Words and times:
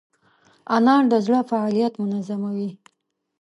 انار 0.75 1.03
د 1.11 1.13
زړه 1.25 1.39
فعالیت 1.49 1.93
منظموي. 2.03 2.69